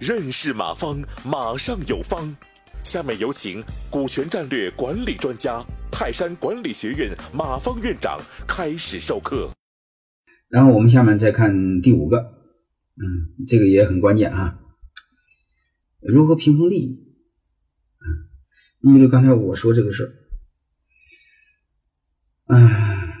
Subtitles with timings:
[0.00, 2.34] 认识马方，马上有方。
[2.82, 5.62] 下面有请股权战略管理专家、
[5.92, 8.18] 泰山管理学院马方院长
[8.48, 9.50] 开始授课。
[10.48, 12.16] 然后我们下面再看第五个，
[12.96, 14.58] 嗯，这个也很关键啊，
[16.00, 17.14] 如何平衡利益？
[18.00, 18.08] 嗯，
[18.80, 20.12] 你比如刚才我说这个事儿，
[22.46, 23.12] 嗯，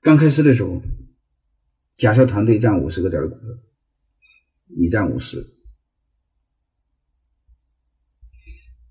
[0.00, 0.80] 刚开始的时候，
[1.94, 3.58] 假设团队占五十个点的股份，
[4.76, 5.46] 你占五十。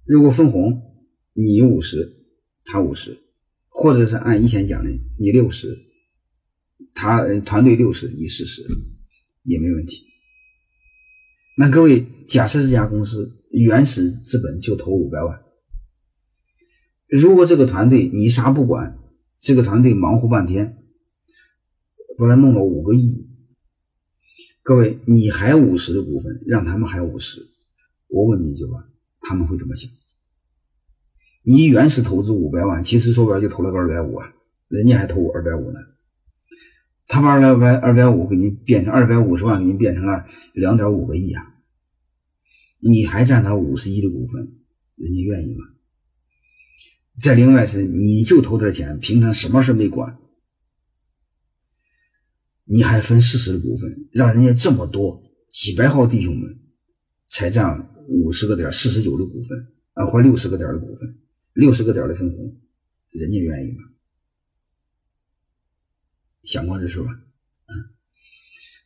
[0.06, 0.82] 如果分红，
[1.34, 2.26] 你五十，
[2.66, 3.18] 他五十，
[3.70, 4.90] 或者是按以前讲的，
[5.20, 5.78] 你六十，
[6.94, 8.66] 他团队六十，你四十，
[9.44, 10.06] 也没问题。
[11.58, 15.44] 那各位，假设这家公司原始资本就投五百万，
[17.08, 18.98] 如果这个团队你啥不管，
[19.40, 20.83] 这个团队忙活半天，
[22.18, 23.28] 把它弄了五个亿，
[24.62, 27.48] 各位你还五十的股份，让他们还五十，
[28.08, 28.88] 我问你一句话。
[29.26, 29.90] 他们会怎么想？
[31.44, 34.34] 你原始投资五百万，其实说白了就投了个二百五啊，
[34.68, 35.80] 人家还投我二百五呢。
[37.08, 41.56] 他把二百二百五给你变成二百五十万，给你变成了两点五个亿啊！
[42.80, 44.42] 你还占他五十亿的股份，
[44.96, 45.66] 人家愿意吗？
[47.18, 50.18] 再另外是，你就投点钱，平常什么事没管，
[52.74, 55.22] 你还分四十的股份，让人家这么多
[55.52, 56.60] 几百号弟兄们
[57.28, 57.90] 才占。
[58.06, 59.58] 五十个点，四十九的股份
[59.94, 61.16] 啊，或六十个点的股份，
[61.54, 62.54] 六十个点的分红，
[63.12, 63.78] 人家愿意吗？
[66.44, 67.06] 想过这事吧？
[67.68, 67.74] 嗯，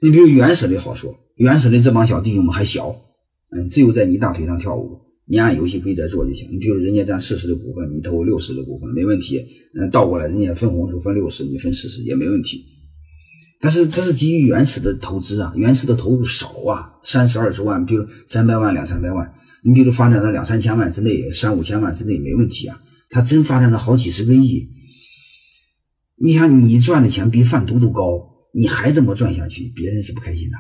[0.02, 2.95] 你比如原始的好说，原始的这帮小弟兄们还小，
[3.49, 6.47] 嗯，只有在你大腿上跳舞，你按游戏规则做就行。
[6.52, 9.43] 你比如人家占四十的股份，你投六十的股份没问题，
[9.73, 12.63] 嗯，倒过来人家分红时候分六十，你分四十也没问题。
[13.59, 19.33] 但是这是基于原始的投资啊，原始的投入少啊，三十二十万，比如三百万两三百万，
[19.64, 22.82] 你比如发展到两三千万之内，三五千万之内没问题啊。
[23.09, 24.70] 他真发展到好几十个亿，
[26.15, 30.58] 你想你赚的钱比贩毒都高，你还这么赚下去，别人是不开心的。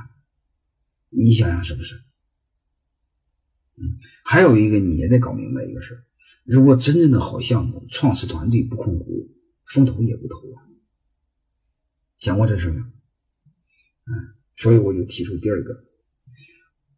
[1.09, 1.95] 你想想是不是？
[3.79, 6.03] 嗯，还有一个你也得搞明白一个事儿，
[6.45, 9.29] 如果真正的好项目，创始团队不控股，
[9.65, 10.66] 风投也不投啊。
[12.19, 12.79] 想过这事没？
[12.79, 14.13] 嗯，
[14.55, 15.83] 所以我就提出第二个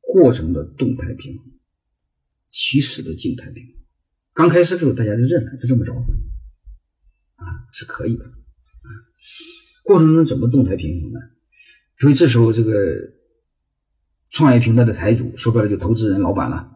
[0.02, 1.52] 过程的动态平衡，
[2.48, 3.74] 起始的静态平衡。
[4.34, 5.94] 刚开始的时候大家就认了，就这么着，
[7.36, 8.26] 啊，是可以的。
[8.26, 8.90] 啊，
[9.84, 11.20] 过程中怎么动态平衡呢？
[12.00, 12.96] 所以这时候这个
[14.30, 16.72] 创业平台的台主，说白了就投资人、老板了，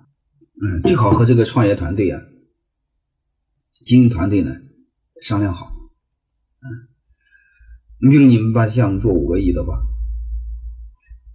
[0.62, 2.22] 嗯，最好和这个创业团队啊、
[3.86, 4.54] 经营团队呢
[5.22, 5.73] 商量好，
[8.04, 9.82] 你比如你们把项目做五个亿的话，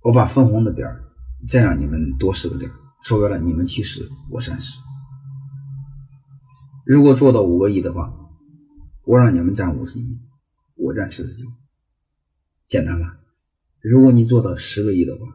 [0.02, 0.86] 我把分红的点
[1.48, 2.70] 再让你们多十个点，
[3.04, 4.78] 说白了你们七十，我三十。
[6.84, 8.12] 如果做到五个亿的话，
[9.06, 10.20] 我让你们占五十一，
[10.74, 11.46] 我占四十九，
[12.66, 13.18] 简单吧？
[13.80, 15.26] 如果你做到十个亿的话，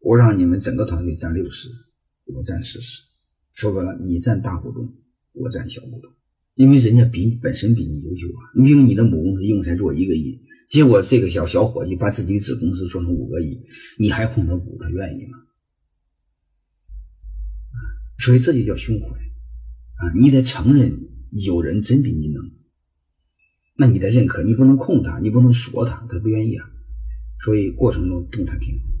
[0.00, 1.70] 我让你们整个团队占六十，
[2.26, 3.04] 我占四十。
[3.54, 4.92] 说白了，你占大股东，
[5.32, 6.12] 我占小股东。
[6.54, 13.62] 因为人家比本身比你优秀啊，你比如你的母公司用才做一个亿，结果这个小小伙计把自己子公司做成五个亿，
[13.98, 15.38] 你还控他股，他愿意吗？
[18.18, 20.12] 所以这就叫胸怀啊！
[20.14, 22.50] 你得承认有人真比你能，
[23.76, 26.70] 那你得认可，你不能控他，你不能说他，他不愿意啊。
[27.42, 28.92] 所以过程中动态平衡，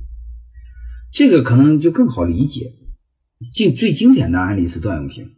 [1.12, 2.72] 这个可能就更好理解。
[3.52, 5.30] 经最经典的案例是段永平，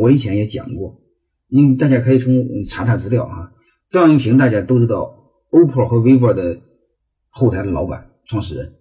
[0.00, 1.03] 我以前也讲过。
[1.48, 3.52] 你大家可以从查查资料啊，
[3.90, 6.60] 段永平大家都知道，OPPO 和 vivo 的
[7.28, 8.74] 后台的老板、创始人，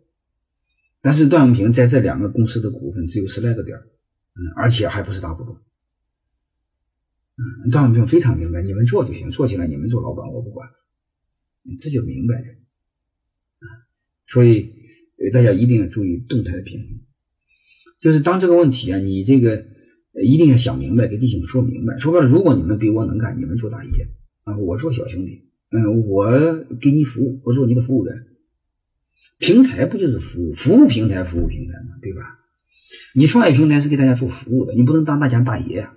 [1.01, 5.55] 但是段永平在这两个公司的股份只有十来个点嗯，而且还不是大股东，
[7.37, 10.67] 嗯，段永平非常明白，你们做就行，做起来你们做老板，我不管，
[11.79, 12.47] 这就明白了，
[13.59, 13.67] 啊，
[14.25, 14.73] 所以
[15.31, 17.01] 大家一定要注意动态的平衡，
[17.99, 19.72] 就是当这个问题啊，你这个。
[20.21, 21.97] 一定要想明白，给弟兄们说明白。
[21.97, 23.89] 说白了，如果你们比我能干，你们做大爷
[24.43, 25.41] 啊，我做小兄弟。
[25.71, 26.29] 嗯，我
[26.79, 28.13] 给你服务，我做你的服务员。
[29.39, 30.53] 平台不就是服务？
[30.53, 32.21] 服务平台，服务平台嘛，对吧？
[33.15, 35.95] 你创业平台是给大家做服务的，你不能当大家大爷呀。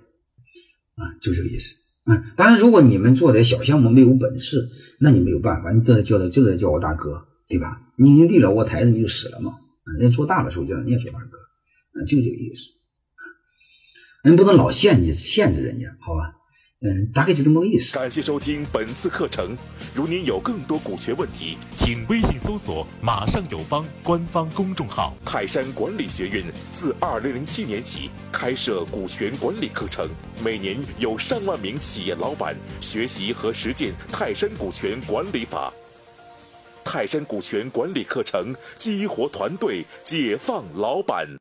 [0.95, 1.75] 啊，就这个意思。
[2.05, 4.67] 嗯，当然，如果你们做点小项目没有本事，
[4.99, 7.81] 那你没有办法，你这叫他，就得叫我大哥，对吧？
[7.97, 9.53] 你立了我台子，你就死了嘛。
[9.99, 12.76] 人家做大的时候叫人家做大哥，啊，就这个意思。
[14.27, 16.33] 人不能老限制限制人家，好吧？
[16.81, 17.93] 嗯，大概就这么个意思。
[17.93, 19.57] 感谢收听本次课程。
[19.95, 25.15] 如您有更多股权问题，请微信搜索“马上有方”官方公众号。
[25.23, 26.43] 泰山管理学院
[26.73, 30.09] 自二零零七年起开设股权管理课程，
[30.43, 35.71] 每年有上万名企业老板学习和实践泰山股权管理法。
[36.83, 41.37] 泰山股权管理课程激活团队，解放老板。